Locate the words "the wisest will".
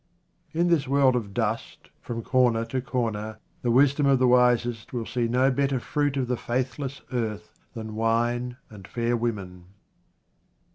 4.17-5.05